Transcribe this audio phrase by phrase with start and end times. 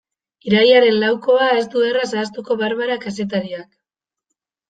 [0.51, 3.69] Irailaren laukoa ez du erraz ahaztuko Barbara kazetariak.